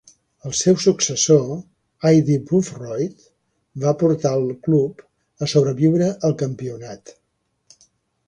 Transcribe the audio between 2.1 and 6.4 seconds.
Aidy Boothroyd, va portar el club a sobreviure el